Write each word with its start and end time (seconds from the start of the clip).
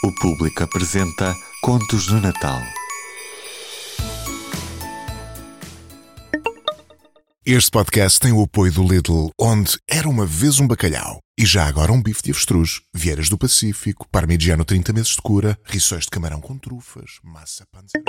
O 0.00 0.12
público 0.12 0.62
apresenta 0.62 1.34
Contos 1.60 2.06
do 2.06 2.20
Natal. 2.20 2.60
Este 7.44 7.68
podcast 7.68 8.20
tem 8.20 8.32
o 8.32 8.40
apoio 8.44 8.72
do 8.72 8.84
Lidl, 8.84 9.30
onde 9.36 9.76
era 9.88 10.08
uma 10.08 10.24
vez 10.24 10.60
um 10.60 10.68
bacalhau 10.68 11.18
e 11.36 11.44
já 11.44 11.66
agora 11.66 11.90
um 11.90 12.00
bife 12.00 12.22
de 12.22 12.30
avestruz, 12.30 12.80
vieiras 12.94 13.28
do 13.28 13.36
Pacífico, 13.36 14.06
parmigiano 14.08 14.64
30 14.64 14.92
meses 14.92 15.16
de 15.16 15.22
cura, 15.22 15.58
rissóis 15.64 16.04
de 16.04 16.10
camarão 16.10 16.40
com 16.40 16.56
trufas, 16.56 17.18
massa 17.24 17.66
panzer... 17.72 18.00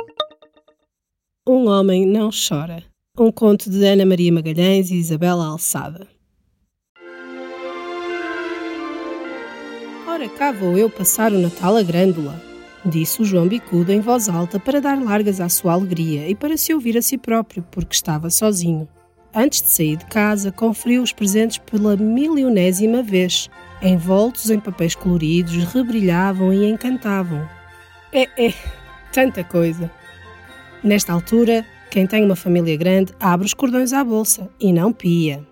Um 1.47 1.67
homem 1.67 2.05
não 2.05 2.29
chora. 2.29 2.83
Um 3.17 3.31
conto 3.31 3.67
de 3.67 3.83
Ana 3.83 4.05
Maria 4.05 4.31
Magalhães 4.31 4.91
e 4.91 4.95
Isabela 4.95 5.47
Alçada. 5.47 6.07
Ora 10.19 10.27
cá 10.27 10.51
vou 10.51 10.77
eu 10.77 10.89
passar 10.89 11.31
o 11.31 11.39
Natal 11.39 11.77
a 11.77 11.81
Grândola, 11.81 12.43
disse 12.85 13.21
o 13.21 13.25
João 13.25 13.47
Bicudo 13.47 13.93
em 13.93 14.01
voz 14.01 14.27
alta 14.27 14.59
para 14.59 14.81
dar 14.81 15.01
largas 15.01 15.39
à 15.39 15.47
sua 15.47 15.71
alegria 15.71 16.27
e 16.27 16.35
para 16.35 16.57
se 16.57 16.73
ouvir 16.73 16.97
a 16.97 17.01
si 17.01 17.17
próprio, 17.17 17.65
porque 17.71 17.95
estava 17.95 18.29
sozinho. 18.29 18.85
Antes 19.33 19.61
de 19.61 19.69
sair 19.69 19.95
de 19.95 20.03
casa, 20.07 20.51
conferiu 20.51 21.01
os 21.01 21.13
presentes 21.13 21.57
pela 21.59 21.95
milionésima 21.95 23.01
vez. 23.01 23.49
Envoltos 23.81 24.49
em 24.49 24.59
papéis 24.59 24.93
coloridos, 24.93 25.55
rebrilhavam 25.63 26.51
e 26.51 26.69
encantavam. 26.69 27.47
É, 28.11 28.23
é, 28.37 28.53
tanta 29.13 29.41
coisa. 29.41 29.89
Nesta 30.83 31.13
altura, 31.13 31.65
quem 31.89 32.05
tem 32.05 32.25
uma 32.25 32.35
família 32.35 32.75
grande 32.75 33.13
abre 33.21 33.45
os 33.45 33.53
cordões 33.53 33.93
à 33.93 34.03
bolsa 34.03 34.49
e 34.59 34.73
não 34.73 34.91
pia. 34.91 35.47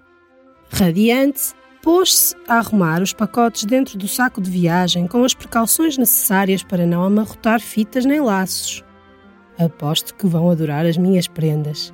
Radiante, 0.70 1.54
pôs-se 1.88 2.36
a 2.50 2.56
arrumar 2.56 3.02
os 3.02 3.14
pacotes 3.14 3.64
dentro 3.64 3.98
do 3.98 4.10
saco 4.10 4.42
de 4.42 4.52
viagem 4.52 5.08
com 5.08 5.24
as 5.24 5.34
precauções 5.34 5.98
necessárias 5.98 6.62
para 6.62 6.86
não 6.86 7.02
amarrotar 7.02 7.62
fitas 7.62 8.04
nem 8.04 8.20
laços. 8.20 8.84
Aposto 9.58 10.14
que 10.14 10.28
vão 10.28 10.52
adorar 10.52 10.86
as 10.86 10.98
minhas 10.98 11.30
prendas. 11.30 11.94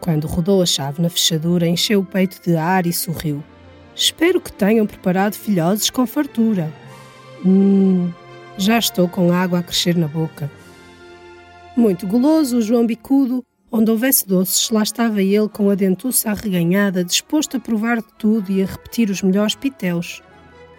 Quando 0.00 0.26
rodou 0.26 0.60
a 0.60 0.66
chave 0.66 1.00
na 1.00 1.08
fechadura, 1.08 1.66
encheu 1.66 2.00
o 2.00 2.04
peito 2.04 2.42
de 2.42 2.56
ar 2.56 2.84
e 2.84 2.92
sorriu. 2.92 3.42
Espero 3.96 4.38
que 4.38 4.52
tenham 4.52 4.86
preparado 4.86 5.32
filhoses 5.32 5.88
com 5.88 6.06
fartura. 6.06 6.70
Hum, 7.42 8.12
já 8.58 8.78
estou 8.78 9.08
com 9.08 9.32
água 9.32 9.60
a 9.60 9.62
crescer 9.62 9.96
na 9.96 10.08
boca. 10.08 10.50
Muito 11.74 12.06
goloso, 12.06 12.58
o 12.58 12.62
João 12.62 12.84
Bicudo, 12.84 13.42
onde 13.72 13.90
houvesse 13.90 14.28
doces, 14.28 14.68
lá 14.68 14.82
estava 14.82 15.22
ele 15.22 15.48
com 15.48 15.70
a 15.70 15.74
dentuça 15.74 16.30
arreganhada, 16.30 17.02
disposto 17.02 17.56
a 17.56 17.60
provar 17.60 18.02
de 18.02 18.12
tudo 18.18 18.52
e 18.52 18.62
a 18.62 18.66
repetir 18.66 19.08
os 19.08 19.22
melhores 19.22 19.54
pitéus. 19.54 20.22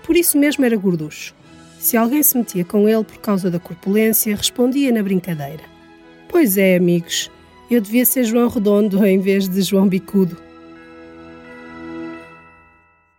Por 0.05 0.16
isso 0.16 0.38
mesmo 0.38 0.63
era 0.63 0.77
gorducho. 0.77 1.33
Se 1.80 1.97
alguém 1.97 2.22
se 2.22 2.38
metia 2.38 2.63
com 2.63 2.88
ele 2.88 3.03
por 3.03 3.17
causa 3.17 3.50
da 3.50 3.59
corpulência, 3.59 4.35
respondia 4.35 4.91
na 4.91 5.02
brincadeira. 5.02 5.63
Pois 6.30 6.55
é, 6.55 6.75
amigos, 6.75 7.31
eu 7.69 7.81
devia 7.81 8.05
ser 8.05 8.23
João 8.25 8.47
Redondo 8.47 9.03
em 9.05 9.19
vez 9.19 9.50
de 9.50 9.61
João 9.61 9.88
Bicudo. 9.88 10.38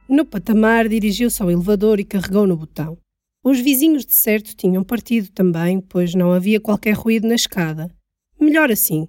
No 0.08 0.24
patamar, 0.24 0.88
dirigiu-se 0.88 1.42
ao 1.42 1.50
elevador 1.50 1.98
e 1.98 2.04
carregou 2.04 2.46
no 2.46 2.56
botão. 2.56 2.96
Os 3.42 3.58
vizinhos 3.60 4.06
de 4.06 4.12
certo 4.12 4.54
tinham 4.54 4.84
partido 4.84 5.30
também, 5.30 5.80
pois 5.80 6.14
não 6.14 6.32
havia 6.32 6.60
qualquer 6.60 6.92
ruído 6.92 7.26
na 7.26 7.34
escada. 7.34 7.90
Melhor 8.40 8.70
assim. 8.70 9.08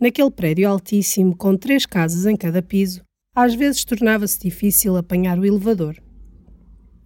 Naquele 0.00 0.30
prédio 0.30 0.68
altíssimo, 0.68 1.36
com 1.36 1.56
três 1.56 1.84
casas 1.84 2.24
em 2.24 2.36
cada 2.36 2.62
piso, 2.62 3.02
às 3.34 3.54
vezes 3.54 3.84
tornava-se 3.84 4.38
difícil 4.38 4.96
apanhar 4.96 5.36
o 5.38 5.44
elevador. 5.44 5.96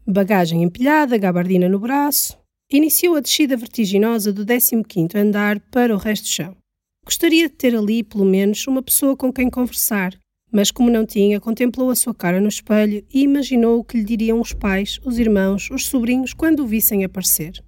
Bagagem 0.07 0.62
empilhada, 0.62 1.17
gabardina 1.17 1.71
no 1.71 1.79
braço, 1.79 2.39
iniciou 2.71 3.17
a 3.17 3.21
descida 3.21 3.57
vertiginosa 3.57 4.31
do 4.31 4.45
15º 4.45 5.15
andar 5.15 5.59
para 5.71 5.95
o 5.95 5.99
resto 5.99 6.25
do 6.25 6.29
chão. 6.29 6.57
Gostaria 7.05 7.49
de 7.49 7.55
ter 7.55 7.75
ali, 7.75 8.03
pelo 8.03 8.27
menos, 8.27 8.67
uma 8.67 8.83
pessoa 8.83 9.17
com 9.17 9.33
quem 9.33 9.49
conversar, 9.49 10.15
mas 10.53 10.71
como 10.71 10.91
não 10.91 11.06
tinha, 11.06 11.41
contemplou 11.41 11.89
a 11.89 11.97
sua 11.97 12.15
cara 12.15 12.43
no 12.43 12.49
espelho 12.49 13.03
e 13.12 13.22
imaginou 13.22 13.78
o 13.78 13.84
que 13.84 13.97
lhe 13.97 14.05
diriam 14.05 14.39
os 14.39 14.53
pais, 14.53 15.00
os 15.03 15.19
irmãos, 15.19 15.71
os 15.71 15.87
sobrinhos 15.87 16.34
quando 16.34 16.61
o 16.61 16.66
vissem 16.66 17.05
aparecer. 17.05 17.65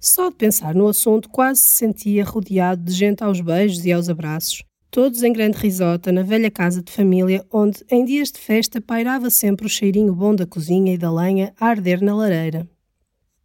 Só 0.00 0.30
de 0.30 0.36
pensar 0.36 0.76
no 0.76 0.86
assunto 0.86 1.28
quase 1.28 1.60
se 1.60 1.78
sentia 1.78 2.24
rodeado 2.24 2.82
de 2.84 2.92
gente 2.92 3.24
aos 3.24 3.40
beijos 3.40 3.84
e 3.84 3.92
aos 3.92 4.08
abraços, 4.08 4.62
todos 4.92 5.24
em 5.24 5.32
grande 5.32 5.58
risota 5.58 6.12
na 6.12 6.22
velha 6.22 6.52
casa 6.52 6.80
de 6.80 6.92
família 6.92 7.44
onde, 7.52 7.84
em 7.90 8.04
dias 8.04 8.30
de 8.30 8.38
festa, 8.38 8.80
pairava 8.80 9.28
sempre 9.28 9.66
o 9.66 9.68
cheirinho 9.68 10.14
bom 10.14 10.34
da 10.34 10.46
cozinha 10.46 10.94
e 10.94 10.98
da 10.98 11.12
lenha 11.12 11.52
a 11.58 11.66
arder 11.66 12.00
na 12.00 12.14
lareira. 12.14 12.68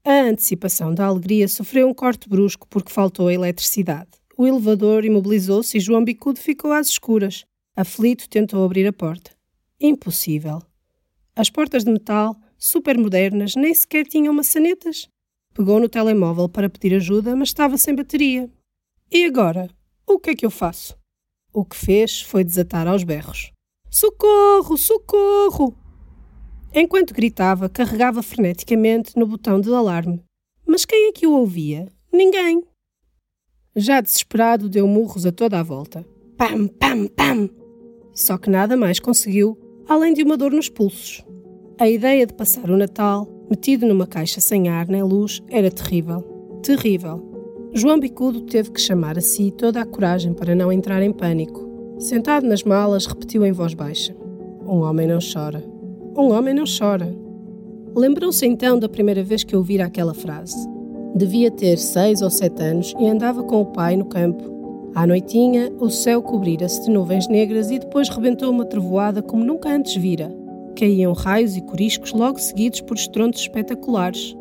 A 0.05 0.21
antecipação 0.21 0.93
da 0.93 1.05
alegria 1.05 1.47
sofreu 1.47 1.87
um 1.87 1.93
corte 1.93 2.29
brusco 2.29 2.67
porque 2.67 2.91
faltou 2.91 3.29
a 3.29 3.33
eletricidade. 3.33 4.11
O 4.37 4.45
elevador 4.45 5.05
imobilizou-se 5.05 5.77
e 5.77 5.79
João 5.79 6.03
Bicudo 6.03 6.39
ficou 6.39 6.71
às 6.71 6.87
escuras. 6.87 7.45
Aflito, 7.75 8.29
tentou 8.29 8.63
abrir 8.63 8.85
a 8.85 8.93
porta. 8.93 9.31
Impossível. 9.79 10.61
As 11.35 11.49
portas 11.49 11.83
de 11.83 11.91
metal, 11.91 12.35
super 12.57 12.97
modernas, 12.97 13.55
nem 13.55 13.73
sequer 13.73 14.05
tinham 14.05 14.33
maçanetas. 14.33 15.07
Pegou 15.53 15.79
no 15.79 15.87
telemóvel 15.87 16.49
para 16.49 16.69
pedir 16.69 16.95
ajuda, 16.95 17.35
mas 17.35 17.49
estava 17.49 17.77
sem 17.77 17.95
bateria. 17.95 18.49
E 19.11 19.25
agora? 19.25 19.69
O 20.07 20.19
que 20.19 20.31
é 20.31 20.35
que 20.35 20.45
eu 20.45 20.51
faço? 20.51 20.97
O 21.53 21.63
que 21.63 21.75
fez 21.75 22.21
foi 22.21 22.43
desatar 22.43 22.87
aos 22.87 23.03
berros. 23.03 23.51
Socorro! 23.89 24.75
Socorro! 24.75 25.77
Enquanto 26.73 27.13
gritava, 27.13 27.69
carregava 27.69 28.23
freneticamente 28.23 29.15
no 29.15 29.27
botão 29.27 29.61
de 29.61 29.71
alarme. 29.71 30.23
Mas 30.65 30.85
quem 30.85 31.09
é 31.09 31.11
que 31.11 31.27
o 31.27 31.33
ouvia? 31.33 31.87
Ninguém. 32.11 32.63
Já 33.75 34.01
desesperado, 34.01 34.67
deu 34.67 34.87
murros 34.87 35.25
a 35.25 35.31
toda 35.31 35.59
a 35.59 35.63
volta. 35.63 36.03
Pam, 36.35 36.67
pam, 36.67 37.07
pam! 37.07 37.49
Só 38.13 38.37
que 38.37 38.49
nada 38.49 38.75
mais 38.75 38.99
conseguiu, 38.99 39.57
além 39.87 40.13
de 40.13 40.23
uma 40.23 40.37
dor 40.37 40.51
nos 40.51 40.69
pulsos. 40.69 41.23
A 41.79 41.87
ideia 41.87 42.25
de 42.25 42.33
passar 42.33 42.69
o 42.69 42.77
Natal, 42.77 43.27
metido 43.49 43.85
numa 43.85 44.07
caixa 44.07 44.39
sem 44.41 44.69
ar 44.69 44.87
nem 44.87 45.03
luz, 45.03 45.41
era 45.49 45.69
terrível. 45.69 46.21
Terrível. 46.61 47.33
João 47.73 47.99
Bicudo 47.99 48.41
teve 48.41 48.71
que 48.71 48.79
chamar 48.79 49.17
a 49.17 49.21
si 49.21 49.51
toda 49.51 49.81
a 49.81 49.85
coragem 49.85 50.33
para 50.33 50.53
não 50.53 50.71
entrar 50.71 51.01
em 51.01 51.11
pânico. 51.11 51.67
Sentado 51.97 52.45
nas 52.45 52.63
malas, 52.63 53.05
repetiu 53.05 53.45
em 53.45 53.51
voz 53.51 53.73
baixa: 53.73 54.15
Um 54.65 54.81
homem 54.81 55.07
não 55.07 55.19
chora. 55.19 55.63
Um 56.15 56.31
homem 56.31 56.53
não 56.53 56.65
chora. 56.65 57.15
Lembrou-se 57.95 58.45
então 58.45 58.77
da 58.77 58.89
primeira 58.89 59.23
vez 59.23 59.43
que 59.43 59.55
ouvira 59.55 59.85
aquela 59.85 60.13
frase. 60.13 60.55
Devia 61.15 61.51
ter 61.51 61.77
seis 61.77 62.21
ou 62.21 62.29
sete 62.29 62.61
anos 62.61 62.93
e 62.99 63.07
andava 63.07 63.43
com 63.43 63.61
o 63.61 63.65
pai 63.67 63.95
no 63.95 64.05
campo. 64.05 64.51
À 64.95 65.07
noitinha, 65.07 65.71
o 65.79 65.89
céu 65.89 66.21
cobrira-se 66.21 66.83
de 66.83 66.91
nuvens 66.91 67.27
negras 67.27 67.71
e 67.71 67.79
depois 67.79 68.09
rebentou 68.09 68.51
uma 68.51 68.65
trovoada 68.65 69.21
como 69.23 69.43
nunca 69.43 69.69
antes 69.69 69.95
vira. 69.95 70.31
Caíam 70.77 71.13
raios 71.13 71.55
e 71.55 71.61
coriscos 71.61 72.11
logo 72.13 72.39
seguidos 72.39 72.81
por 72.81 72.97
estrondos 72.97 73.41
espetaculares. 73.41 74.35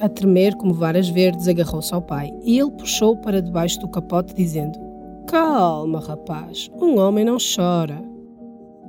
A 0.00 0.08
tremer 0.08 0.54
como 0.56 0.72
varas 0.72 1.08
verdes, 1.08 1.48
agarrou-se 1.48 1.92
ao 1.92 2.00
pai 2.00 2.32
e 2.44 2.58
ele 2.58 2.70
puxou 2.70 3.16
para 3.16 3.42
debaixo 3.42 3.80
do 3.80 3.88
capote, 3.88 4.34
dizendo: 4.34 4.78
Calma, 5.26 6.00
rapaz, 6.00 6.70
um 6.80 6.98
homem 6.98 7.24
não 7.24 7.36
chora. 7.38 8.00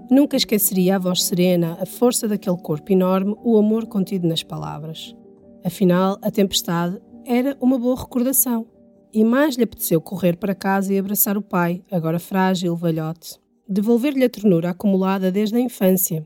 Nunca 0.10 0.38
esqueceria 0.38 0.96
a 0.96 1.00
voz 1.00 1.24
serena, 1.24 1.78
a 1.80 1.86
força 1.86 2.28
daquele 2.28 2.58
corpo 2.58 2.92
enorme, 2.92 3.36
o 3.44 3.58
amor 3.58 3.86
contido 3.88 4.28
nas 4.28 4.42
palavras. 4.42 5.16
Afinal, 5.64 6.18
a 6.22 6.32
tempestade 6.32 7.00
era 7.26 7.56
uma 7.62 7.78
boa 7.78 7.96
recordação. 7.96 8.66
E 9.14 9.24
mais 9.24 9.56
lhe 9.56 9.64
apeteceu 9.64 10.00
correr 10.00 10.38
para 10.38 10.56
casa 10.56 10.94
e 10.94 10.98
abraçar 10.98 11.38
o 11.38 11.42
pai, 11.42 11.84
agora 11.92 12.20
frágil, 12.20 12.76
velhote. 12.76 13.40
Devolver-lhe 13.68 14.24
a 14.24 14.30
ternura 14.30 14.70
acumulada 14.70 15.32
desde 15.32 15.58
a 15.58 15.60
infância. 15.60 16.26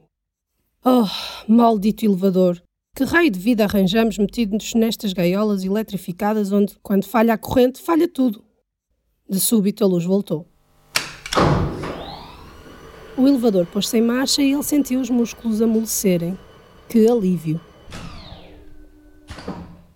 Oh, 0.85 1.07
maldito 1.47 2.03
elevador! 2.03 2.61
Que 2.93 3.05
raio 3.05 3.31
de 3.31 3.39
vida 3.39 3.63
arranjamos 3.63 4.17
metidos 4.17 4.73
nestas 4.73 5.13
gaiolas 5.13 5.63
eletrificadas 5.63 6.51
onde, 6.51 6.75
quando 6.83 7.05
falha 7.05 7.35
a 7.35 7.37
corrente, 7.37 7.81
falha 7.81 8.05
tudo? 8.05 8.43
De 9.29 9.39
súbito 9.39 9.81
a 9.85 9.87
luz 9.87 10.03
voltou. 10.03 10.45
O 13.17 13.25
elevador 13.25 13.65
pôs-se 13.65 13.97
em 13.97 14.01
marcha 14.01 14.41
e 14.41 14.51
ele 14.51 14.61
sentiu 14.61 14.99
os 14.99 15.09
músculos 15.09 15.61
amolecerem. 15.61 16.37
Que 16.89 17.07
alívio! 17.07 17.61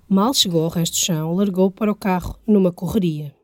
Mal 0.07 0.33
chegou 0.33 0.63
ao 0.63 0.69
resto 0.69 0.93
do 0.93 0.99
chão, 0.99 1.35
largou 1.35 1.69
para 1.69 1.91
o 1.91 1.95
carro, 1.95 2.39
numa 2.47 2.71
correria. 2.71 3.35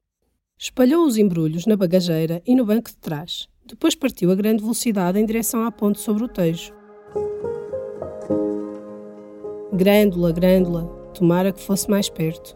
Espalhou 0.58 1.06
os 1.06 1.18
embrulhos 1.18 1.66
na 1.66 1.76
bagageira 1.76 2.42
e 2.48 2.56
no 2.56 2.66
banco 2.66 2.90
de 2.90 2.96
trás. 2.96 3.50
Depois 3.66 3.96
partiu 3.96 4.32
a 4.32 4.36
grande 4.36 4.62
velocidade 4.62 5.20
em 5.20 5.26
direção 5.26 5.66
à 5.66 5.72
ponte 5.74 6.00
sobre 6.00 6.24
o 6.24 6.30
Tejo. 6.30 6.83
Grândola, 9.72 10.32
grândola, 10.32 10.86
tomara 11.14 11.52
que 11.52 11.62
fosse 11.62 11.90
mais 11.90 12.10
perto. 12.10 12.56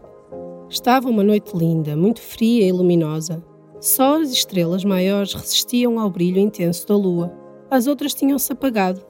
Estava 0.68 1.08
uma 1.08 1.24
noite 1.24 1.56
linda, 1.56 1.96
muito 1.96 2.20
fria 2.20 2.66
e 2.66 2.72
luminosa. 2.72 3.42
Só 3.80 4.20
as 4.20 4.30
estrelas 4.30 4.84
maiores 4.84 5.34
resistiam 5.34 5.98
ao 5.98 6.10
brilho 6.10 6.38
intenso 6.38 6.86
da 6.86 6.96
lua. 6.96 7.32
As 7.70 7.86
outras 7.86 8.14
tinham-se 8.14 8.52
apagado. 8.52 9.00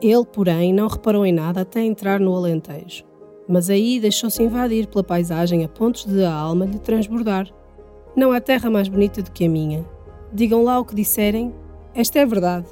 Ele, 0.00 0.24
porém, 0.24 0.72
não 0.72 0.88
reparou 0.88 1.26
em 1.26 1.32
nada 1.32 1.62
até 1.62 1.80
entrar 1.80 2.20
no 2.20 2.34
Alentejo. 2.34 3.04
Mas 3.48 3.68
aí 3.68 3.98
deixou-se 3.98 4.42
invadir 4.42 4.86
pela 4.86 5.04
paisagem 5.04 5.64
a 5.64 5.68
pontos 5.68 6.04
de 6.04 6.24
a 6.24 6.32
alma 6.32 6.66
lhe 6.66 6.78
transbordar. 6.78 7.48
Não 8.16 8.32
há 8.32 8.40
terra 8.40 8.70
mais 8.70 8.88
bonita 8.88 9.22
do 9.22 9.30
que 9.30 9.44
a 9.44 9.48
minha. 9.48 9.84
Digam 10.32 10.62
lá 10.62 10.78
o 10.78 10.84
que 10.84 10.94
disserem, 10.94 11.54
esta 11.94 12.20
é 12.20 12.26
verdade. 12.26 12.66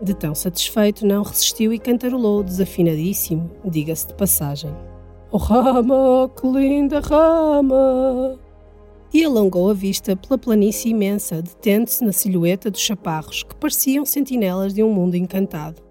De 0.00 0.14
tão 0.14 0.34
satisfeito, 0.34 1.04
não 1.04 1.22
resistiu 1.22 1.72
e 1.72 1.78
cantarolou, 1.78 2.44
desafinadíssimo, 2.44 3.50
diga-se 3.64 4.06
de 4.06 4.14
passagem. 4.14 4.70
Oh 5.32 5.38
rama, 5.38 6.30
que 6.40 6.46
linda 6.46 7.00
rama! 7.00 8.38
E 9.12 9.24
alongou 9.24 9.70
a 9.70 9.74
vista 9.74 10.14
pela 10.14 10.38
planície 10.38 10.92
imensa, 10.92 11.42
detendo-se 11.42 12.04
na 12.04 12.12
silhueta 12.12 12.70
dos 12.70 12.80
chaparros, 12.80 13.42
que 13.42 13.56
pareciam 13.56 14.04
sentinelas 14.04 14.72
de 14.72 14.82
um 14.82 14.92
mundo 14.92 15.16
encantado. 15.16 15.82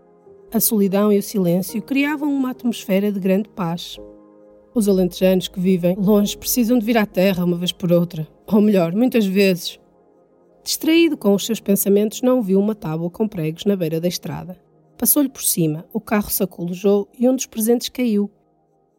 A 0.54 0.60
solidão 0.60 1.12
e 1.12 1.18
o 1.18 1.24
silêncio 1.24 1.82
criavam 1.82 2.32
uma 2.32 2.52
atmosfera 2.52 3.12
de 3.12 3.20
grande 3.20 3.50
paz. 3.50 3.98
Os 4.74 4.88
alentejanos 4.88 5.50
que 5.50 5.60
vivem 5.60 5.96
longe 6.00 6.38
precisam 6.38 6.80
de 6.80 6.86
vir 6.86 6.98
à 6.98 7.06
terra 7.06 7.44
uma 7.44 7.58
vez 7.58 7.74
por 7.74 7.92
outra, 7.92 8.26
ou 8.46 8.62
melhor, 8.62 8.94
muitas 8.94 9.26
vezes. 9.26 9.78
Distraído 10.68 11.16
com 11.16 11.34
os 11.34 11.46
seus 11.46 11.62
pensamentos, 11.62 12.22
não 12.22 12.42
viu 12.42 12.60
uma 12.60 12.76
tábua 12.76 13.10
com 13.10 13.26
pregos 13.26 13.64
na 13.64 13.74
beira 13.74 14.02
da 14.02 14.08
estrada. 14.10 14.60
Passou-lhe 14.98 15.30
por 15.30 15.42
cima, 15.42 15.86
o 15.94 16.02
carro 16.02 16.30
sacolejou 16.30 17.08
e 17.18 17.30
um 17.30 17.34
dos 17.34 17.46
presentes 17.46 17.88
caiu. 17.88 18.30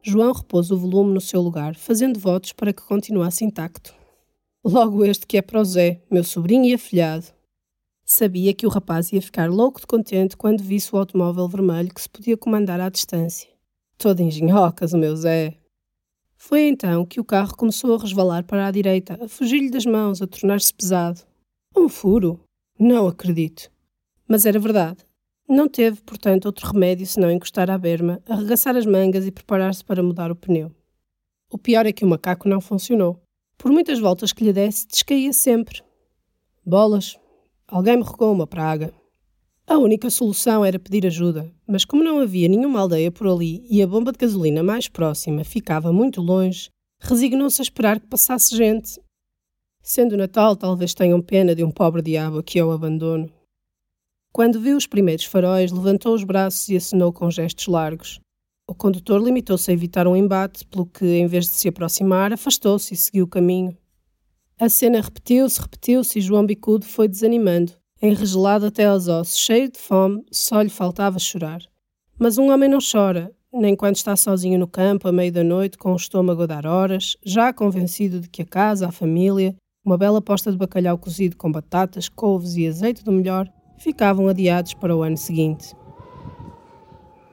João 0.02 0.32
repôs 0.32 0.70
o 0.70 0.78
volume 0.78 1.12
no 1.12 1.20
seu 1.20 1.42
lugar, 1.42 1.74
fazendo 1.74 2.18
votos 2.18 2.54
para 2.54 2.72
que 2.72 2.80
continuasse 2.80 3.44
intacto. 3.44 3.94
Logo 4.64 5.04
este 5.04 5.26
que 5.26 5.36
é 5.36 5.42
para 5.42 5.60
o 5.60 5.64
Zé, 5.64 6.00
meu 6.10 6.24
sobrinho 6.24 6.64
e 6.64 6.72
afilhado, 6.72 7.26
Sabia 8.02 8.54
que 8.54 8.66
o 8.66 8.70
rapaz 8.70 9.12
ia 9.12 9.20
ficar 9.20 9.50
louco 9.50 9.78
de 9.78 9.86
contente 9.86 10.38
quando 10.38 10.62
visse 10.62 10.94
o 10.94 10.98
automóvel 10.98 11.46
vermelho 11.46 11.92
que 11.92 12.00
se 12.00 12.08
podia 12.08 12.38
comandar 12.38 12.80
à 12.80 12.88
distância. 12.88 13.46
Todo 13.98 14.22
engenhocas, 14.22 14.94
o 14.94 14.96
meu 14.96 15.14
Zé. 15.14 15.58
Foi 16.34 16.62
então 16.62 17.04
que 17.04 17.20
o 17.20 17.24
carro 17.24 17.54
começou 17.54 17.94
a 17.94 17.98
resvalar 17.98 18.44
para 18.44 18.66
a 18.66 18.70
direita, 18.70 19.22
a 19.22 19.28
fugir-lhe 19.28 19.68
das 19.68 19.84
mãos, 19.84 20.22
a 20.22 20.26
tornar-se 20.26 20.72
pesado. 20.72 21.27
Um 21.78 21.88
furo? 21.88 22.40
Não 22.78 23.06
acredito. 23.06 23.70
Mas 24.26 24.44
era 24.44 24.58
verdade. 24.58 24.98
Não 25.48 25.68
teve, 25.68 26.02
portanto, 26.02 26.46
outro 26.46 26.70
remédio 26.72 27.06
senão 27.06 27.30
encostar 27.30 27.70
à 27.70 27.78
berma, 27.78 28.20
arregaçar 28.28 28.76
as 28.76 28.84
mangas 28.84 29.26
e 29.26 29.30
preparar-se 29.30 29.84
para 29.84 30.02
mudar 30.02 30.30
o 30.30 30.36
pneu. 30.36 30.70
O 31.50 31.56
pior 31.56 31.86
é 31.86 31.92
que 31.92 32.04
o 32.04 32.08
macaco 32.08 32.48
não 32.48 32.60
funcionou. 32.60 33.22
Por 33.56 33.70
muitas 33.70 33.98
voltas 33.98 34.32
que 34.32 34.44
lhe 34.44 34.52
desse, 34.52 34.86
descaía 34.88 35.32
sempre. 35.32 35.82
Bolas, 36.66 37.16
Alguém 37.70 37.98
me 37.98 38.02
regou 38.02 38.32
uma 38.32 38.46
praga. 38.46 38.94
A 39.66 39.76
única 39.76 40.08
solução 40.08 40.64
era 40.64 40.78
pedir 40.78 41.06
ajuda, 41.06 41.52
mas 41.66 41.84
como 41.84 42.02
não 42.02 42.18
havia 42.18 42.48
nenhuma 42.48 42.80
aldeia 42.80 43.12
por 43.12 43.26
ali 43.28 43.62
e 43.70 43.82
a 43.82 43.86
bomba 43.86 44.10
de 44.10 44.16
gasolina 44.16 44.62
mais 44.62 44.88
próxima 44.88 45.44
ficava 45.44 45.92
muito 45.92 46.22
longe, 46.22 46.70
resignou-se 46.98 47.60
a 47.60 47.62
esperar 47.62 48.00
que 48.00 48.06
passasse 48.06 48.56
gente. 48.56 48.98
Sendo 49.82 50.16
Natal, 50.16 50.54
talvez 50.56 50.94
tenham 50.94 51.20
pena 51.20 51.54
de 51.54 51.64
um 51.64 51.70
pobre 51.70 52.02
diabo 52.02 52.42
que 52.42 52.58
eu 52.58 52.70
abandono. 52.70 53.30
Quando 54.32 54.60
viu 54.60 54.76
os 54.76 54.86
primeiros 54.86 55.24
faróis, 55.24 55.72
levantou 55.72 56.14
os 56.14 56.22
braços 56.22 56.68
e 56.68 56.76
acenou 56.76 57.12
com 57.12 57.30
gestos 57.30 57.66
largos. 57.66 58.20
O 58.68 58.74
condutor 58.74 59.22
limitou-se 59.22 59.70
a 59.70 59.74
evitar 59.74 60.06
um 60.06 60.14
embate, 60.14 60.66
pelo 60.66 60.84
que, 60.84 61.06
em 61.06 61.26
vez 61.26 61.46
de 61.46 61.52
se 61.52 61.68
aproximar, 61.68 62.32
afastou-se 62.32 62.92
e 62.92 62.96
seguiu 62.96 63.24
o 63.24 63.28
caminho. 63.28 63.76
A 64.60 64.68
cena 64.68 65.00
repetiu-se, 65.00 65.60
repetiu-se 65.60 66.18
e 66.18 66.22
João 66.22 66.44
Bicudo 66.44 66.84
foi 66.84 67.08
desanimando, 67.08 67.72
enregelado 68.02 68.66
até 68.66 68.84
aos 68.84 69.08
ossos, 69.08 69.38
cheio 69.38 69.70
de 69.70 69.78
fome, 69.78 70.22
só 70.30 70.60
lhe 70.60 70.68
faltava 70.68 71.18
chorar. 71.18 71.62
Mas 72.18 72.36
um 72.36 72.50
homem 72.50 72.68
não 72.68 72.78
chora, 72.80 73.32
nem 73.52 73.74
quando 73.74 73.96
está 73.96 74.14
sozinho 74.16 74.58
no 74.58 74.68
campo, 74.68 75.08
à 75.08 75.12
meia 75.12 75.32
da 75.32 75.42
noite, 75.42 75.78
com 75.78 75.92
o 75.92 75.96
estômago 75.96 76.42
a 76.42 76.46
dar 76.46 76.66
horas, 76.66 77.16
já 77.24 77.52
convencido 77.52 78.20
de 78.20 78.28
que 78.28 78.42
a 78.42 78.46
casa, 78.46 78.88
a 78.88 78.92
família, 78.92 79.56
uma 79.88 79.96
bela 79.96 80.20
posta 80.20 80.52
de 80.52 80.58
bacalhau 80.58 80.98
cozido 80.98 81.34
com 81.34 81.50
batatas, 81.50 82.10
couves 82.10 82.56
e 82.56 82.68
azeite 82.68 83.02
do 83.02 83.10
melhor, 83.10 83.50
ficavam 83.78 84.28
adiados 84.28 84.74
para 84.74 84.94
o 84.94 85.02
ano 85.02 85.16
seguinte. 85.16 85.74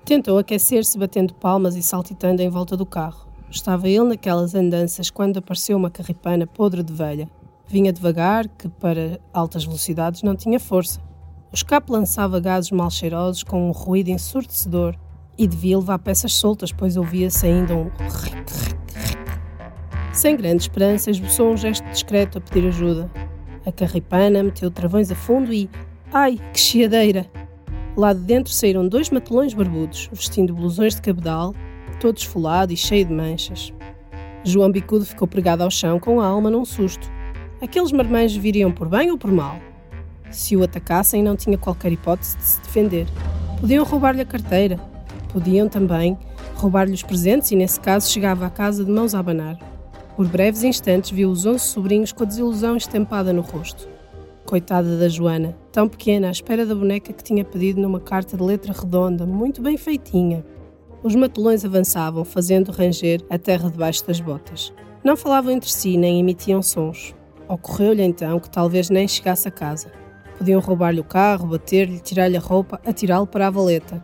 Tentou 0.05 0.37
aquecer-se 0.37 0.97
batendo 0.97 1.33
palmas 1.33 1.75
e 1.75 1.83
saltitando 1.83 2.41
em 2.41 2.47
volta 2.47 2.77
do 2.77 2.85
carro. 2.85 3.27
Estava 3.49 3.89
ele 3.89 4.05
naquelas 4.05 4.55
andanças 4.55 5.09
quando 5.09 5.37
apareceu 5.37 5.75
uma 5.75 5.91
carripana 5.91 6.47
podre 6.47 6.81
de 6.81 6.93
velha. 6.93 7.29
Vinha 7.67 7.91
devagar, 7.91 8.47
que 8.47 8.69
para 8.69 9.19
altas 9.33 9.65
velocidades 9.65 10.23
não 10.23 10.33
tinha 10.33 10.59
força. 10.59 11.01
O 11.51 11.55
escape 11.55 11.91
lançava 11.91 12.39
gases 12.39 12.71
mal 12.71 12.89
cheirosos 12.89 13.43
com 13.43 13.67
um 13.67 13.71
ruído 13.71 14.11
ensurdecedor 14.11 14.95
e 15.37 15.45
devia 15.45 15.77
levar 15.77 15.99
peças 15.99 16.31
soltas, 16.31 16.71
pois 16.71 16.95
ouvia-se 16.95 17.47
ainda 17.47 17.75
um 17.75 17.89
Sem 20.15 20.37
grande 20.37 20.63
esperança, 20.63 21.11
esboçou 21.11 21.51
um 21.51 21.57
gesto 21.57 21.83
discreto 21.89 22.37
a 22.37 22.41
pedir 22.41 22.67
ajuda. 22.67 23.11
A 23.65 23.71
carripana 23.71 24.41
meteu 24.41 24.71
travões 24.71 25.11
a 25.11 25.15
fundo 25.15 25.53
e. 25.53 25.69
Ai, 26.11 26.39
que 26.53 26.59
chiadeira! 26.59 27.25
Lá 27.97 28.13
de 28.13 28.21
dentro 28.21 28.53
saíram 28.53 28.87
dois 28.87 29.09
matelões 29.09 29.53
barbudos, 29.53 30.09
vestindo 30.13 30.53
blusões 30.53 30.95
de 30.95 31.01
cabedal 31.01 31.53
todo 31.99 32.17
esfolado 32.17 32.71
e 32.71 32.77
cheio 32.77 33.05
de 33.05 33.13
manchas. 33.13 33.73
João 34.43 34.71
Bicudo 34.71 35.05
ficou 35.05 35.27
pregado 35.27 35.63
ao 35.63 35.71
chão 35.71 35.99
com 35.99 36.21
a 36.21 36.27
alma 36.27 36.49
num 36.49 36.65
susto. 36.65 37.11
Aqueles 37.61 37.91
marmães 37.91 38.35
viriam 38.35 38.71
por 38.71 38.87
bem 38.87 39.11
ou 39.11 39.17
por 39.17 39.31
mal? 39.31 39.57
Se 40.29 40.55
o 40.55 40.63
atacassem, 40.63 41.23
não 41.23 41.35
tinha 41.35 41.57
qualquer 41.57 41.91
hipótese 41.91 42.37
de 42.37 42.43
se 42.43 42.61
defender. 42.61 43.07
Podiam 43.59 43.83
roubar-lhe 43.83 44.21
a 44.21 44.25
carteira. 44.25 44.77
Podiam 45.31 45.67
também 45.67 46.17
roubar-lhe 46.55 46.93
os 46.93 47.03
presentes 47.03 47.51
e, 47.51 47.55
nesse 47.55 47.79
caso, 47.79 48.11
chegava 48.11 48.45
à 48.45 48.49
casa 48.49 48.85
de 48.85 48.91
mãos 48.91 49.15
a 49.15 49.19
abanar. 49.19 49.74
Por 50.15 50.27
breves 50.29 50.63
instantes 50.63 51.11
viu 51.11 51.29
os 51.29 51.45
onze 51.45 51.65
sobrinhos 51.65 52.13
com 52.13 52.23
a 52.23 52.25
desilusão 52.25 52.77
estampada 52.77 53.33
no 53.33 53.41
rosto. 53.41 53.89
Coitada 54.45 54.97
da 54.97 55.09
Joana, 55.09 55.57
tão 55.73 55.89
pequena, 55.89 56.29
à 56.29 56.31
espera 56.31 56.65
da 56.65 56.73
boneca 56.73 57.11
que 57.11 57.23
tinha 57.23 57.43
pedido 57.43 57.81
numa 57.81 57.99
carta 57.99 58.37
de 58.37 58.43
letra 58.43 58.71
redonda, 58.71 59.25
muito 59.25 59.61
bem 59.61 59.75
feitinha. 59.75 60.45
Os 61.03 61.15
matulões 61.15 61.65
avançavam, 61.65 62.23
fazendo 62.23 62.71
ranger 62.71 63.21
a 63.29 63.37
terra 63.37 63.69
debaixo 63.69 64.07
das 64.07 64.21
botas. 64.21 64.71
Não 65.03 65.17
falavam 65.17 65.51
entre 65.51 65.69
si 65.69 65.97
nem 65.97 66.19
emitiam 66.19 66.61
sons. 66.61 67.13
Ocorreu-lhe 67.49 68.01
então 68.01 68.39
que 68.39 68.49
talvez 68.49 68.89
nem 68.89 69.07
chegasse 69.07 69.49
a 69.49 69.51
casa. 69.51 69.91
Podiam 70.37 70.61
roubar-lhe 70.61 71.01
o 71.01 71.03
carro, 71.03 71.47
bater-lhe, 71.47 71.99
tirar-lhe 71.99 72.37
a 72.37 72.39
roupa, 72.39 72.79
atirá-lo 72.85 73.27
para 73.27 73.47
a 73.47 73.51
valeta. 73.51 74.01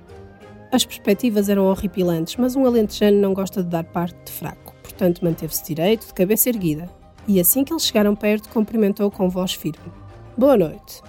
As 0.72 0.84
perspectivas 0.86 1.48
eram 1.48 1.68
horripilantes, 1.68 2.36
mas 2.36 2.56
um 2.56 2.66
alentejano 2.66 3.18
não 3.18 3.34
gosta 3.34 3.64
de 3.64 3.70
dar 3.70 3.84
parte 3.86 4.18
de 4.26 4.32
fraco, 4.32 4.71
portanto 4.92 5.24
manteve-se 5.24 5.64
direito, 5.64 6.08
de 6.08 6.14
cabeça 6.14 6.50
erguida. 6.50 6.90
E 7.28 7.40
assim 7.40 7.64
que 7.64 7.72
eles 7.72 7.86
chegaram 7.86 8.16
perto, 8.16 8.50
cumprimentou 8.50 9.10
com 9.10 9.30
voz 9.30 9.54
firme. 9.54 9.92
Boa 10.38 10.58
noite. 10.58 11.02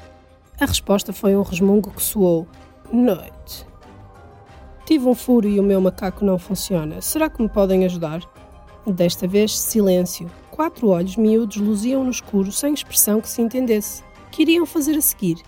A 0.60 0.66
resposta 0.66 1.12
foi 1.12 1.36
um 1.36 1.42
resmungo 1.42 1.90
que 1.90 2.02
soou. 2.02 2.46
Noite. 2.92 3.66
Tive 4.86 5.06
um 5.06 5.14
furo 5.14 5.48
e 5.48 5.58
o 5.58 5.62
meu 5.62 5.80
macaco 5.80 6.24
não 6.24 6.38
funciona. 6.38 7.00
Será 7.00 7.28
que 7.28 7.42
me 7.42 7.48
podem 7.48 7.84
ajudar? 7.84 8.20
Desta 8.86 9.26
vez, 9.26 9.58
silêncio. 9.58 10.30
Quatro 10.50 10.88
olhos 10.88 11.16
miúdos 11.16 11.56
luziam 11.56 12.04
no 12.04 12.10
escuro 12.10 12.52
sem 12.52 12.74
expressão 12.74 13.20
que 13.20 13.28
se 13.28 13.40
entendesse. 13.40 14.02
Que 14.30 14.42
iriam 14.42 14.66
fazer 14.66 14.96
a 14.96 15.00
seguir? 15.00 15.38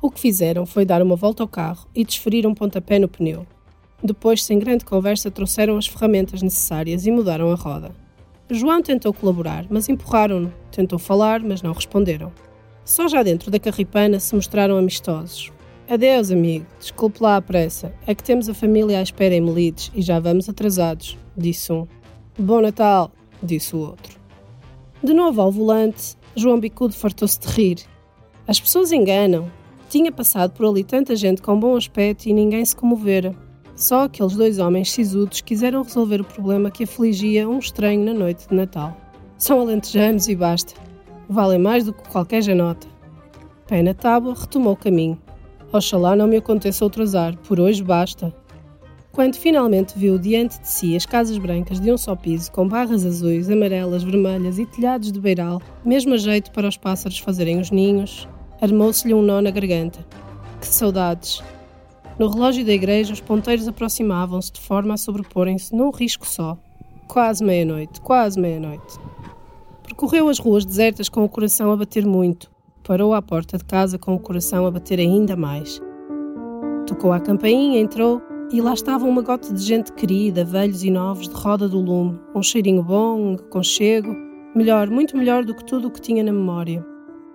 O 0.00 0.10
que 0.10 0.20
fizeram 0.20 0.64
foi 0.66 0.84
dar 0.84 1.02
uma 1.02 1.16
volta 1.16 1.42
ao 1.42 1.48
carro 1.48 1.88
e 1.94 2.04
desferir 2.04 2.46
um 2.46 2.54
pontapé 2.54 2.98
no 2.98 3.08
pneu. 3.08 3.46
Depois, 4.04 4.44
sem 4.44 4.58
grande 4.58 4.84
conversa, 4.84 5.30
trouxeram 5.30 5.78
as 5.78 5.86
ferramentas 5.86 6.42
necessárias 6.42 7.06
e 7.06 7.10
mudaram 7.10 7.50
a 7.50 7.54
roda. 7.54 7.90
João 8.50 8.82
tentou 8.82 9.14
colaborar, 9.14 9.64
mas 9.70 9.88
empurraram-no. 9.88 10.52
Tentou 10.70 10.98
falar, 10.98 11.40
mas 11.40 11.62
não 11.62 11.72
responderam. 11.72 12.30
Só 12.84 13.08
já 13.08 13.22
dentro 13.22 13.50
da 13.50 13.58
carripana 13.58 14.20
se 14.20 14.34
mostraram 14.34 14.76
amistosos. 14.76 15.50
Adeus, 15.88 16.30
amigo. 16.30 16.66
Desculpe 16.78 17.22
lá 17.22 17.36
a 17.36 17.42
pressa. 17.42 17.94
É 18.06 18.14
que 18.14 18.22
temos 18.22 18.46
a 18.46 18.52
família 18.52 18.98
à 18.98 19.02
espera 19.02 19.34
em 19.34 19.40
Melides 19.40 19.90
e 19.94 20.02
já 20.02 20.20
vamos 20.20 20.50
atrasados, 20.50 21.16
disse 21.34 21.72
um. 21.72 21.86
Bom 22.38 22.60
Natal, 22.60 23.10
disse 23.42 23.74
o 23.74 23.78
outro. 23.78 24.18
De 25.02 25.14
novo 25.14 25.40
ao 25.40 25.50
volante, 25.50 26.14
João 26.36 26.60
Bicudo 26.60 26.94
fartou-se 26.94 27.40
de 27.40 27.46
rir. 27.48 27.78
As 28.46 28.60
pessoas 28.60 28.92
enganam. 28.92 29.50
Tinha 29.88 30.12
passado 30.12 30.52
por 30.52 30.66
ali 30.66 30.84
tanta 30.84 31.16
gente 31.16 31.40
com 31.40 31.58
bom 31.58 31.74
aspecto 31.74 32.26
e 32.26 32.34
ninguém 32.34 32.64
se 32.64 32.76
comovera. 32.76 33.34
Só 33.76 34.04
aqueles 34.04 34.36
dois 34.36 34.58
homens 34.60 34.92
sisudos 34.92 35.40
quiseram 35.40 35.82
resolver 35.82 36.20
o 36.20 36.24
problema 36.24 36.70
que 36.70 36.84
afligia 36.84 37.48
um 37.48 37.58
estranho 37.58 38.04
na 38.04 38.14
noite 38.14 38.48
de 38.48 38.54
Natal. 38.54 38.96
São 39.36 39.60
alentejanos 39.60 40.28
e 40.28 40.36
basta. 40.36 40.74
Valem 41.28 41.58
mais 41.58 41.84
do 41.84 41.92
que 41.92 42.08
qualquer 42.08 42.40
janota. 42.40 42.86
Pé 43.66 43.82
na 43.82 43.92
tábua, 43.92 44.34
retomou 44.34 44.74
o 44.74 44.76
caminho. 44.76 45.18
Oxalá 45.72 46.14
não 46.14 46.28
me 46.28 46.36
aconteça 46.36 46.84
outro 46.84 47.02
azar, 47.02 47.36
por 47.38 47.58
hoje 47.58 47.82
basta. 47.82 48.32
Quando 49.10 49.36
finalmente 49.36 49.98
viu 49.98 50.18
diante 50.18 50.60
de 50.60 50.68
si 50.68 50.94
as 50.94 51.04
casas 51.04 51.38
brancas 51.38 51.80
de 51.80 51.90
um 51.90 51.96
só 51.96 52.14
piso, 52.14 52.52
com 52.52 52.68
barras 52.68 53.04
azuis, 53.04 53.50
amarelas, 53.50 54.04
vermelhas 54.04 54.58
e 54.58 54.66
telhados 54.66 55.10
de 55.10 55.20
beiral, 55.20 55.60
mesmo 55.84 56.14
a 56.14 56.16
jeito 56.16 56.52
para 56.52 56.68
os 56.68 56.76
pássaros 56.76 57.18
fazerem 57.18 57.58
os 57.58 57.72
ninhos, 57.72 58.28
armou-se-lhe 58.60 59.14
um 59.14 59.22
nó 59.22 59.40
na 59.40 59.50
garganta. 59.50 60.04
Que 60.60 60.66
saudades! 60.66 61.42
No 62.18 62.28
relógio 62.28 62.64
da 62.64 62.72
igreja, 62.72 63.12
os 63.12 63.20
ponteiros 63.20 63.66
aproximavam-se 63.66 64.52
de 64.52 64.60
forma 64.60 64.94
a 64.94 64.96
sobreporem-se 64.96 65.74
num 65.74 65.90
risco 65.90 66.24
só. 66.24 66.56
Quase 67.08 67.42
meia-noite, 67.44 68.00
quase 68.00 68.38
meia-noite. 68.38 68.98
Percorreu 69.82 70.28
as 70.28 70.38
ruas 70.38 70.64
desertas 70.64 71.08
com 71.08 71.24
o 71.24 71.28
coração 71.28 71.72
a 71.72 71.76
bater 71.76 72.06
muito. 72.06 72.48
Parou 72.86 73.14
à 73.14 73.20
porta 73.20 73.58
de 73.58 73.64
casa 73.64 73.98
com 73.98 74.14
o 74.14 74.20
coração 74.20 74.64
a 74.64 74.70
bater 74.70 75.00
ainda 75.00 75.34
mais. 75.34 75.80
Tocou 76.86 77.12
à 77.12 77.18
campainha, 77.18 77.80
entrou 77.80 78.22
e 78.52 78.60
lá 78.60 78.74
estava 78.74 79.06
uma 79.06 79.22
gota 79.22 79.52
de 79.52 79.60
gente 79.60 79.92
querida, 79.92 80.44
velhos 80.44 80.84
e 80.84 80.90
novos, 80.90 81.28
de 81.28 81.34
roda 81.34 81.68
do 81.68 81.80
lume. 81.80 82.20
Um 82.32 82.42
cheirinho 82.42 82.82
bom, 82.82 83.18
um 83.18 83.34
aconchego. 83.34 84.14
Melhor, 84.54 84.88
muito 84.88 85.16
melhor 85.16 85.44
do 85.44 85.54
que 85.54 85.64
tudo 85.64 85.88
o 85.88 85.90
que 85.90 86.00
tinha 86.00 86.22
na 86.22 86.32
memória. 86.32 86.84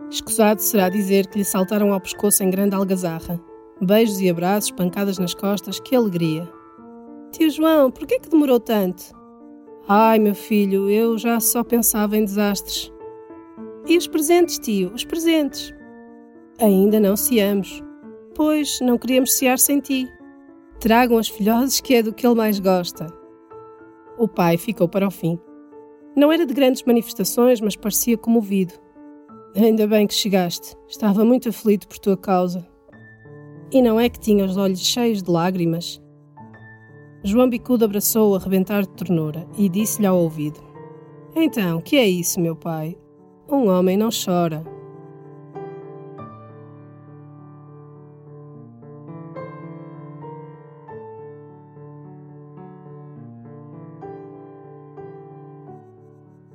Escusado 0.10 0.62
será 0.62 0.88
dizer 0.88 1.28
que 1.28 1.38
lhe 1.38 1.44
saltaram 1.44 1.92
ao 1.92 2.00
pescoço 2.00 2.42
em 2.44 2.50
grande 2.50 2.76
algazarra. 2.76 3.49
Beijos 3.82 4.20
e 4.20 4.30
abraços, 4.30 4.72
pancadas 4.72 5.18
nas 5.18 5.34
costas, 5.34 5.80
que 5.80 5.96
alegria. 5.96 6.48
Tio 7.32 7.50
João, 7.50 7.90
por 7.90 8.06
que 8.06 8.20
que 8.20 8.30
demorou 8.30 8.60
tanto? 8.60 9.04
Ai, 9.88 10.20
meu 10.20 10.36
filho, 10.36 10.90
eu 10.90 11.18
já 11.18 11.40
só 11.40 11.64
pensava 11.64 12.18
em 12.18 12.26
desastres. 12.26 12.92
E 13.88 13.98
os 13.98 14.08
presentes, 14.08 14.60
tio, 14.60 14.92
os 14.94 15.06
presentes? 15.06 15.74
Ainda 16.60 17.00
não 17.00 17.16
ciamos. 17.16 17.82
Pois, 18.36 18.80
não 18.82 18.98
queríamos 18.98 19.34
cear 19.34 19.58
sem 19.58 19.80
ti. 19.80 20.08
Tragam 20.80 21.18
as 21.18 21.30
filhoses 21.30 21.80
que 21.80 21.96
é 21.96 22.04
do 22.04 22.14
que 22.14 22.28
ele 22.28 22.36
mais 22.36 22.60
gosta. 22.60 23.08
O 24.18 24.28
pai 24.28 24.58
ficou 24.58 24.88
para 24.88 25.08
o 25.08 25.12
fim. 25.12 25.40
Não 26.16 26.32
era 26.32 26.46
de 26.46 26.54
grandes 26.54 26.84
manifestações, 26.84 27.62
mas 27.62 27.76
parecia 27.76 28.18
comovido. 28.18 28.74
Ainda 29.56 29.88
bem 29.88 30.06
que 30.06 30.14
chegaste. 30.14 30.76
Estava 30.88 31.24
muito 31.24 31.50
aflito 31.50 31.88
por 31.88 31.98
tua 31.98 32.18
causa. 32.18 32.68
E 33.72 33.84
não 33.84 34.00
é 34.00 34.10
que 34.10 34.20
tinha 34.20 34.44
os 34.44 34.58
olhos 34.58 34.80
cheios 34.80 35.22
de 35.22 35.30
lágrimas? 35.30 36.02
João 37.24 37.48
Bicudo 37.48 37.86
abraçou-o 37.86 38.36
a 38.36 38.40
rebentar 38.40 38.82
de 38.82 38.90
ternura 38.90 39.46
e 39.56 39.70
disse-lhe 39.70 40.08
ao 40.08 40.18
ouvido: 40.18 40.60
Então, 41.36 41.80
que 41.80 41.96
é 41.96 42.08
isso, 42.08 42.40
meu 42.40 42.56
pai? 42.56 42.98
Um 43.48 43.70
homem 43.70 43.96
não 43.96 44.10
chora. 44.10 44.64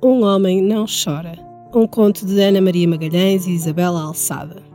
Um 0.03 0.23
homem 0.23 0.61
não 0.61 0.85
chora. 0.85 1.39
Um 1.73 1.87
conto 1.87 2.25
de 2.25 2.39
Ana 2.41 2.59
Maria 2.59 2.87
Magalhães 2.87 3.47
e 3.47 3.51
Isabela 3.51 4.01
Alçada. 4.01 4.74